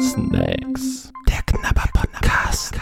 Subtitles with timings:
[0.00, 1.12] Snacks.
[1.28, 2.74] Der Knabber Podcast.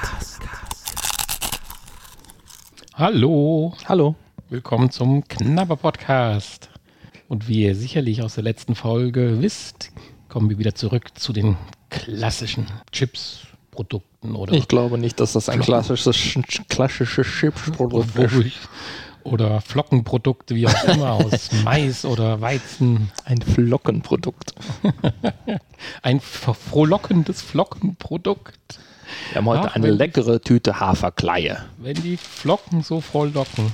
[2.95, 4.15] Hallo, Hallo.
[4.49, 6.71] willkommen zum Knabber Podcast.
[7.27, 9.91] Und wie ihr sicherlich aus der letzten Folge wisst,
[10.29, 11.57] kommen wir wieder zurück zu den
[11.91, 16.17] klassischen Chips-Produkten oder, Ich glaube nicht, dass das ein klassisches,
[16.69, 18.69] klassisches Chipsprodukt ist.
[19.25, 23.11] Oder Flockenprodukte, wie auch immer, aus Mais oder Weizen.
[23.25, 24.55] Ein Flockenprodukt.
[26.03, 28.79] Ein frohlockendes Flockenprodukt.
[29.31, 31.65] Wir haben heute Ach, eine leckere Tüte Haferkleie.
[31.79, 33.73] Wenn die Flocken so frohlocken.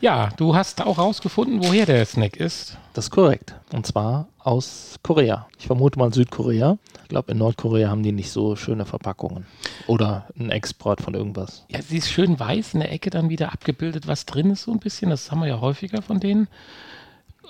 [0.00, 2.76] Ja, du hast auch rausgefunden, woher der Snack ist.
[2.94, 3.54] Das ist korrekt.
[3.72, 5.46] Und zwar aus Korea.
[5.58, 6.78] Ich vermute mal Südkorea.
[7.02, 9.46] Ich glaube, in Nordkorea haben die nicht so schöne Verpackungen.
[9.86, 11.64] Oder einen Export von irgendwas.
[11.68, 14.72] Ja, sie ist schön weiß in der Ecke dann wieder abgebildet, was drin ist so
[14.72, 15.10] ein bisschen.
[15.10, 16.48] Das haben wir ja häufiger von denen.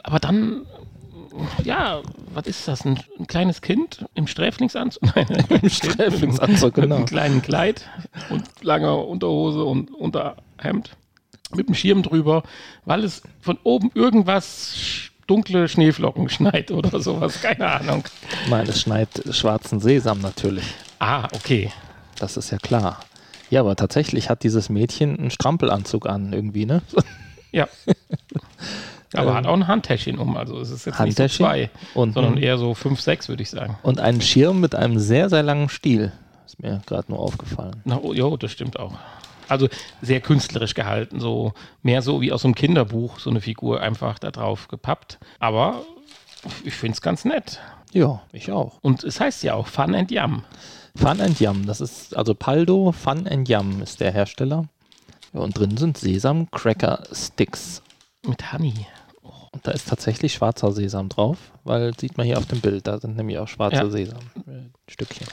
[0.02, 0.62] Aber dann,
[1.64, 2.00] ja,
[2.32, 2.84] was ist das?
[2.84, 5.02] Ein, ein kleines Kind im Sträflingsanzug?
[5.14, 6.86] Nein, im Sträflingsanzug, genau.
[6.86, 7.88] Mit einem kleinen Kleid
[8.30, 10.96] und langer Unterhose und Unterhemd.
[11.54, 12.42] Mit einem Schirm drüber,
[12.84, 17.40] weil es von oben irgendwas dunkle Schneeflocken schneit oder sowas.
[17.40, 18.04] Keine Ahnung.
[18.50, 20.64] Nein, es schneit schwarzen Sesam natürlich.
[20.98, 21.72] Ah, okay.
[22.18, 23.00] Das ist ja klar.
[23.50, 26.82] Ja, aber tatsächlich hat dieses Mädchen einen Strampelanzug an irgendwie, ne?
[27.50, 27.66] Ja.
[29.14, 32.12] Aber Ähm, hat auch ein Handtäschchen um, also es ist jetzt nicht so zwei, und,
[32.12, 33.78] sondern eher so fünf, sechs, würde ich sagen.
[33.82, 36.12] und einen Schirm mit einem sehr, sehr langen Stiel.
[36.44, 37.80] Ist mir gerade nur aufgefallen.
[37.84, 38.92] Na, oh, jo, das stimmt auch.
[39.48, 39.68] Also
[40.02, 44.30] sehr künstlerisch gehalten, so mehr so wie aus einem Kinderbuch, so eine Figur einfach da
[44.30, 45.18] drauf gepappt.
[45.38, 45.82] Aber
[46.64, 47.60] ich finde es ganz nett.
[47.92, 48.78] Ja, ich auch.
[48.82, 50.44] Und es heißt ja auch Fun and Yum.
[50.94, 54.68] Fun and Yum, das ist also Paldo Fun and Yum ist der Hersteller.
[55.32, 57.82] Ja, und drin sind Sesam Cracker Sticks.
[58.26, 58.86] Mit Honey.
[59.52, 62.98] Und da ist tatsächlich schwarzer Sesam drauf, weil sieht man hier auf dem Bild, da
[62.98, 63.90] sind nämlich auch schwarze Ja.
[63.90, 65.26] Sesamstückchen.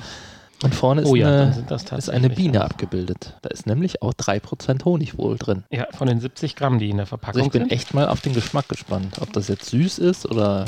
[0.63, 2.29] Und vorne ist, Oh ja, eine, sind das ist eine.
[2.29, 3.33] Biene abgebildet.
[3.41, 5.63] Da ist nämlich auch 3% Honig wohl drin.
[5.69, 7.71] Ja, von den 70 Gramm, die in der Also Verpackung ich bin sind.
[7.71, 10.65] echt mal auf den Geschmack gespannt, ob das jetzt süß ist oder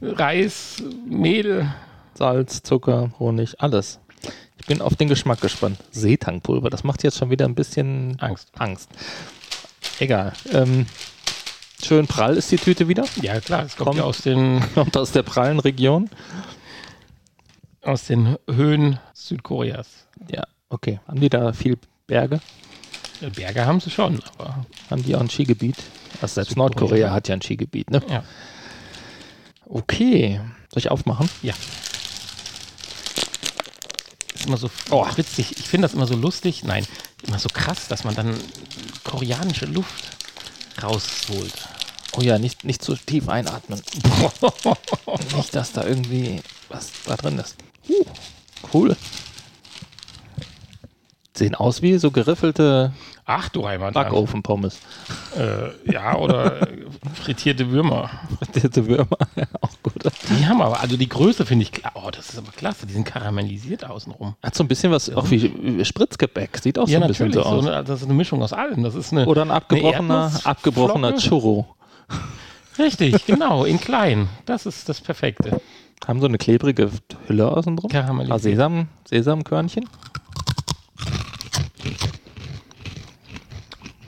[0.00, 1.72] Reis, Mehl.
[2.14, 3.98] Salz, Zucker, Honig, alles.
[4.58, 5.78] Ich bin auf den Geschmack gespannt.
[5.90, 8.50] Seetangpulver, das macht jetzt schon wieder ein bisschen Angst.
[8.58, 8.88] Angst.
[9.98, 10.32] Egal.
[10.52, 10.86] Ähm,
[11.82, 13.04] schön prall ist die Tüte wieder.
[13.22, 13.98] Ja, klar, es kommt Kommt.
[13.98, 16.10] ja aus den, Kommt aus der prallen Region.
[17.82, 20.06] aus den Höhen Südkoreas.
[20.30, 21.00] Ja, okay.
[21.06, 22.40] Haben die da viel Berge?
[23.34, 25.76] Berge haben sie schon, aber Haben die auch ein Skigebiet?
[26.20, 26.68] Also selbst Südkorea.
[26.68, 28.02] Nordkorea hat ja ein Skigebiet, ne?
[28.08, 28.22] ja.
[29.68, 30.40] Okay.
[30.72, 31.28] Soll ich aufmachen?
[31.42, 31.54] Ja.
[34.46, 35.56] Immer so oh, witzig.
[35.58, 36.62] Ich finde das immer so lustig.
[36.64, 36.86] Nein,
[37.26, 38.34] immer so krass, dass man dann
[39.04, 40.04] koreanische Luft
[40.82, 41.68] rausholt.
[42.16, 43.82] Oh ja, nicht, nicht zu tief einatmen.
[45.36, 47.56] nicht, dass da irgendwie was da drin ist.
[47.88, 48.04] Uh,
[48.72, 48.96] cool.
[51.34, 52.92] Sehen aus wie so geriffelte
[53.28, 53.92] Ach du Heimat.
[53.92, 54.78] Backofenpommes.
[55.36, 56.68] Äh, ja, oder
[57.14, 58.08] frittierte Würmer.
[58.54, 60.12] Diese Würmer, ja, auch gut.
[60.28, 61.72] Die haben aber, also die Größe finde ich.
[61.94, 62.86] Oh, das ist aber klasse.
[62.86, 64.34] Die sind karamellisiert außenrum.
[64.42, 66.58] Hat so ein bisschen was, auch wie, Spritzgebäck.
[66.58, 67.66] Sieht auch so ein bisschen so aus.
[67.66, 68.82] eine, das ist eine Mischung aus allem.
[68.82, 69.26] Das ist eine.
[69.26, 71.66] Oder ein abgebrochener, abgebrochener Churro.
[72.78, 74.28] Richtig, genau, in klein.
[74.44, 75.60] Das ist das Perfekte.
[76.06, 76.90] Haben so eine klebrige
[77.26, 77.90] Hülle außen drum.
[77.90, 78.34] Karamellisiert.
[78.34, 79.88] Ah, Sesam, Sesamkörnchen.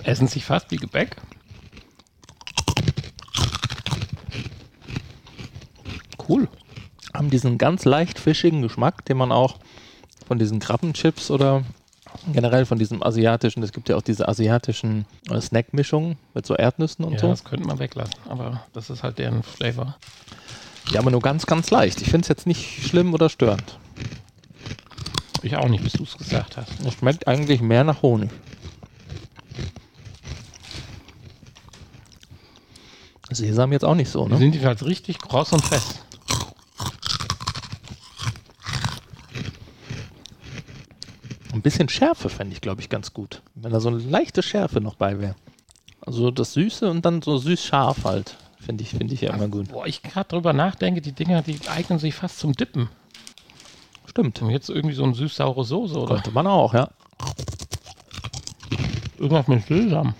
[0.04, 1.16] Essen sich fast wie Gebäck.
[6.28, 6.48] Cool.
[7.14, 9.56] Haben diesen ganz leicht fischigen Geschmack, den man auch
[10.26, 11.62] von diesen Krabbenchips oder
[12.32, 17.04] generell von diesem asiatischen, es gibt ja auch diese asiatischen äh, Snackmischungen mit so Erdnüssen
[17.04, 17.28] und Ja, so.
[17.28, 19.96] das könnte man weglassen, aber das ist halt deren Flavor.
[20.90, 22.00] Ja, aber nur ganz, ganz leicht.
[22.02, 23.78] Ich finde es jetzt nicht schlimm oder störend.
[25.42, 26.68] Ich auch nicht, bis du es gesagt hast.
[26.84, 28.30] Es schmeckt eigentlich mehr nach Honig.
[33.30, 34.38] Sesam jetzt auch nicht so, Die ne?
[34.38, 36.00] sind jedenfalls richtig kross und fest.
[41.58, 43.42] Ein bisschen Schärfe fände ich, glaube ich, ganz gut.
[43.56, 45.34] Wenn da so eine leichte Schärfe noch bei wäre.
[46.00, 48.36] Also das Süße und dann so süß-scharf halt.
[48.60, 49.72] Finde ich, finde ich ja immer gut.
[49.72, 52.88] Boah, ich gerade drüber nachdenke, die Dinger, die eignen sich fast zum Dippen.
[54.06, 54.40] Stimmt.
[54.40, 56.90] Und jetzt irgendwie so eine süß-saure Soße oder Könnte man auch, ja.
[59.18, 60.14] irgendwas mit Sesam.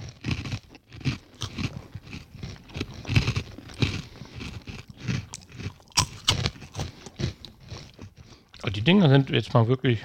[8.61, 10.00] Aber Die Dinger sind jetzt mal wirklich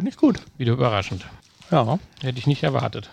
[0.00, 0.40] Finde ich gut.
[0.56, 1.26] wieder überraschend.
[1.70, 1.98] Ja.
[2.22, 3.10] Hätte ich nicht erwartet.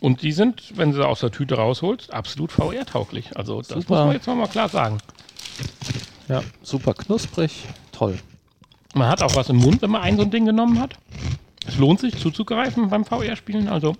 [0.00, 3.36] Und die sind, wenn du sie aus der Tüte rausholst, absolut VR-tauglich.
[3.36, 3.76] Also das Super.
[3.76, 4.96] muss man jetzt mal klar sagen.
[6.28, 7.66] Ja, super knusprig.
[7.92, 8.18] Toll.
[8.94, 10.94] Man hat auch was im Mund, wenn man ein so ein Ding genommen hat.
[11.66, 13.68] Es lohnt sich zuzugreifen beim VR-Spielen.
[13.68, 13.94] Also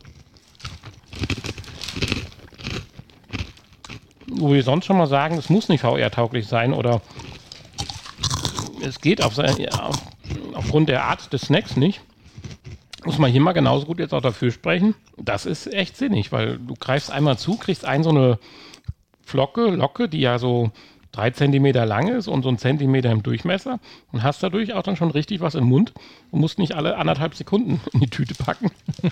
[4.28, 7.02] wo wir sonst schon mal sagen, es muss nicht VR-tauglich sein oder
[8.80, 9.90] es geht auf sein, ja,
[10.54, 12.00] aufgrund der Art des Snacks nicht.
[13.04, 14.94] Muss man hier mal genauso gut jetzt auch dafür sprechen.
[15.16, 18.38] Das ist echt sinnig, weil du greifst einmal zu, kriegst ein so eine
[19.24, 20.70] Flocke, Locke, die ja so
[21.10, 23.80] drei Zentimeter lang ist und so ein Zentimeter im Durchmesser
[24.12, 25.92] und hast dadurch auch dann schon richtig was im Mund
[26.30, 28.70] und musst nicht alle anderthalb Sekunden in die Tüte packen.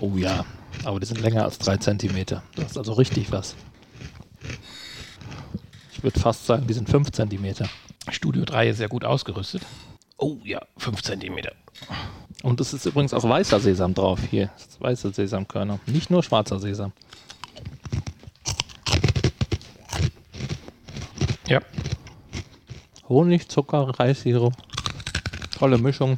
[0.00, 0.44] Oh ja.
[0.84, 2.42] Aber die sind länger als drei Zentimeter.
[2.54, 3.56] Das ist also richtig was.
[5.92, 7.68] Ich würde fast sagen, die sind fünf Zentimeter.
[8.10, 9.62] Studio 3 ist sehr gut ausgerüstet.
[10.22, 11.52] Oh ja, 5 Zentimeter.
[12.42, 14.20] Und es ist übrigens auch weißer Sesam drauf.
[14.30, 15.80] Hier, weiße Sesamkörner.
[15.86, 16.92] Nicht nur schwarzer Sesam.
[21.48, 21.60] Ja,
[23.10, 24.54] Honig, Zucker, Reissirup.
[25.58, 26.16] Tolle Mischung.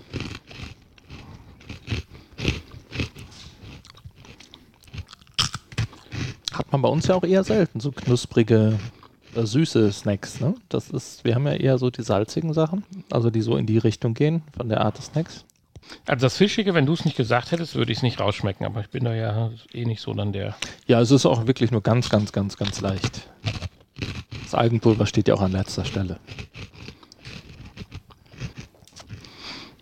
[6.53, 8.79] Hat man bei uns ja auch eher selten, so knusprige,
[9.35, 10.39] äh, süße Snacks.
[10.41, 10.55] Ne?
[10.69, 13.79] Das ist, wir haben ja eher so die salzigen Sachen, also die so in die
[13.79, 15.45] Richtung gehen, von der Art des Snacks.
[16.07, 18.81] also das Fischige, wenn du es nicht gesagt hättest, würde ich es nicht rausschmecken, aber
[18.81, 20.55] ich bin da ja eh nicht so dann der.
[20.87, 23.29] Ja, es ist auch wirklich nur ganz, ganz, ganz, ganz leicht.
[24.43, 26.19] Das Algenpulver steht ja auch an letzter Stelle.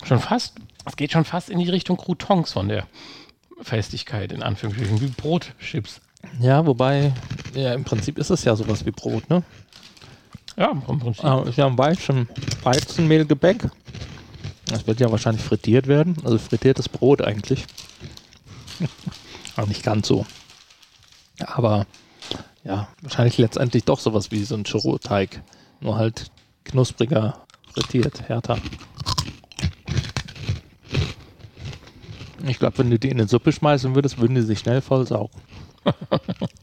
[0.04, 0.56] Schon fast,
[0.86, 2.86] es geht schon fast in die Richtung Croutons von der
[3.62, 6.00] Festigkeit, in Anführungsstrichen, wie Brotchips.
[6.40, 7.12] Ja, wobei,
[7.54, 9.42] ja, im Prinzip ist es ja sowas wie Brot, ne?
[10.56, 11.24] Ja, vom Prinzip.
[11.24, 12.28] Ah, ja ein Weizen,
[13.00, 13.70] Weizenmehlgebäck.
[14.66, 16.16] Das wird ja wahrscheinlich frittiert werden.
[16.24, 17.64] Also frittiertes Brot eigentlich.
[19.56, 20.26] Aber nicht ganz so.
[21.40, 21.86] Aber
[22.62, 25.42] ja, wahrscheinlich letztendlich doch sowas wie so ein Churro-Teig.
[25.80, 26.30] Nur halt
[26.64, 28.58] knuspriger frittiert, härter.
[32.46, 35.06] Ich glaube, wenn du die in eine Suppe schmeißen würdest, würden die sich schnell voll
[35.06, 35.40] saugen.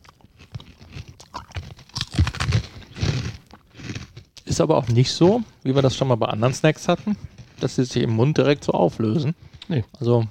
[4.58, 7.16] Ist aber auch nicht so, wie wir das schon mal bei anderen Snacks hatten,
[7.60, 9.36] dass sie sich im Mund direkt so auflösen.
[9.68, 9.84] Nee.
[10.00, 10.22] Also,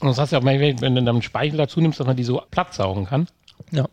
[0.00, 2.16] Und das heißt ja auch, wenn wenn du dann einen Speichel dazu nimmst, dass man
[2.16, 3.26] die so platt saugen kann.
[3.70, 3.86] ja.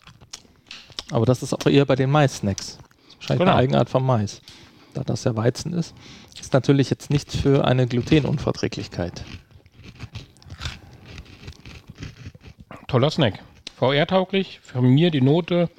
[1.11, 2.77] Aber das ist auch eher bei den Mais-Snacks.
[3.17, 3.51] Wahrscheinlich Genau.
[3.51, 4.41] eine Eigenart vom Mais.
[4.93, 5.93] Da das ja Weizen ist,
[6.39, 9.25] ist natürlich jetzt nichts für eine Glutenunverträglichkeit.
[12.87, 13.39] Toller Snack.
[13.75, 15.69] VR-tauglich, von mir die Note.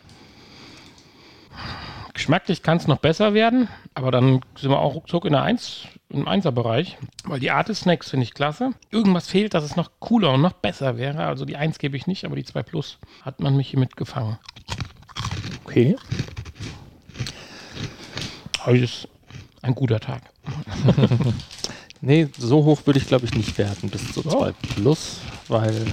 [2.21, 5.85] Geschmacklich kann es noch besser werden, aber dann sind wir auch ruckzuck in der 1,
[6.11, 6.99] im 1er-Bereich.
[7.25, 8.73] Weil die Art des Snacks finde ich klasse.
[8.91, 11.25] Irgendwas fehlt, dass es noch cooler und noch besser wäre.
[11.25, 14.37] Also die 1 gebe ich nicht, aber die 2 Plus hat man mich hier mitgefangen.
[15.65, 15.97] Okay.
[18.67, 19.09] Heute ist
[19.63, 20.23] ein guter Tag.
[22.03, 25.85] Nee, so hoch würde ich glaube ich nicht werten, bis zu 2 plus, weil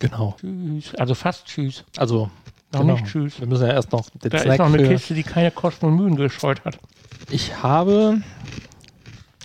[0.00, 0.34] Genau.
[0.40, 0.96] Tschüss.
[0.96, 1.84] Also fast tschüss.
[1.96, 2.28] Also,
[2.72, 2.94] Noch genau.
[2.94, 3.38] nicht tschüss.
[3.38, 4.88] Wir müssen ja erst noch den Da Snack ist noch eine.
[4.88, 6.80] Kiste, die keine Kosten und Mühen gescheut hat.
[7.30, 8.20] Ich habe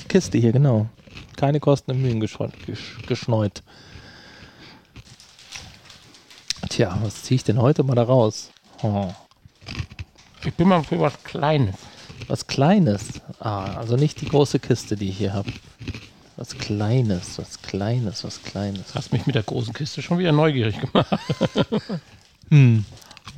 [0.02, 0.90] die Kiste hier, genau.
[1.36, 2.52] Keine Kosten und Mühen geschneut.
[2.66, 3.64] Gesch geschneut.
[6.70, 8.52] Tja, was ziehe ich denn heute mal da raus?
[8.84, 9.10] Oh,
[10.46, 11.76] Ich bin mal für was Kleines.
[12.28, 13.22] was Kleines.
[13.40, 15.52] Ah, also nicht die große Kiste, die ich hier habe.
[16.36, 18.96] Was Kleines, was Kleines, was Kleines.
[18.96, 21.18] Hast mich mit der großen Kiste schon wieder neugierig gemacht.
[22.52, 22.84] Hm.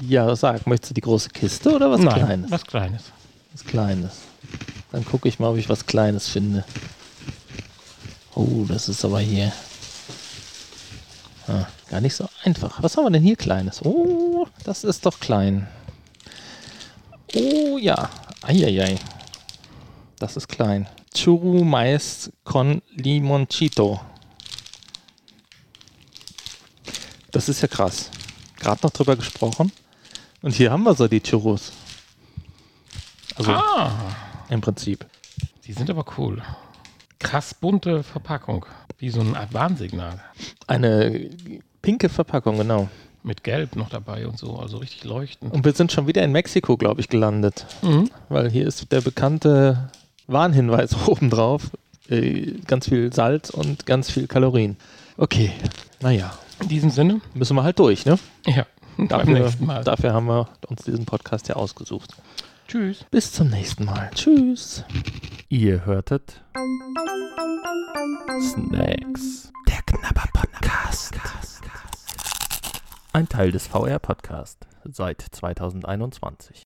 [0.07, 2.49] Ja, sag, möchtest du die große Kiste oder was Nein, Kleines?
[2.51, 3.03] was Kleines.
[3.51, 4.19] Was Kleines.
[4.93, 6.63] Dann gucke ich mal, ob ich was Kleines finde.
[8.41, 9.51] Oh, das ist aber hier
[11.47, 12.81] ah, gar nicht so einfach.
[12.81, 13.85] Was haben wir denn hier Kleines?
[13.85, 15.67] Oh, das ist doch klein.
[17.35, 18.09] Oh ja.
[18.41, 18.97] Eieiei.
[20.17, 20.87] Das ist klein.
[21.15, 24.01] Churu Mais con Limoncito.
[27.31, 28.09] Das ist ja krass.
[28.59, 29.71] Gerade noch drüber gesprochen.
[30.41, 31.71] Und hier haben wir so die Churros.
[33.35, 33.91] Also Ah,
[34.49, 35.05] im Prinzip.
[35.65, 36.41] die sind aber cool.
[37.23, 38.65] Krass bunte Verpackung.
[38.97, 40.19] Wie so ein Art Warnsignal.
[40.67, 41.29] Eine
[41.81, 42.89] pinke Verpackung, genau.
[43.23, 44.57] Mit Gelb noch dabei und so.
[44.57, 45.53] Also richtig leuchtend.
[45.53, 47.65] Und wir sind schon wieder in Mexiko, glaube ich, gelandet.
[47.81, 48.09] Mhm.
[48.29, 49.91] Weil hier ist der bekannte
[50.27, 51.71] Warnhinweis obendrauf.
[52.09, 54.77] Äh, ganz viel Salz und ganz viel Kalorien.
[55.17, 55.51] Okay,
[56.01, 58.17] naja, In diesem Sinne, müssen wir halt durch, ne?
[58.47, 58.65] ja,
[58.97, 59.83] beim Dafür, nächsten Mal.
[59.83, 62.15] dafür haben wir uns diesen Podcast ja ausgesucht.
[62.71, 63.05] Tschüss.
[63.11, 64.09] Bis zum nächsten Mal.
[64.15, 64.85] Tschüss.
[65.49, 66.41] Ihr hörtet
[68.39, 69.51] Snacks.
[69.67, 71.15] Der Knabber Podcast.
[73.11, 76.59] Ein Teil des VR Podcast seit 2021.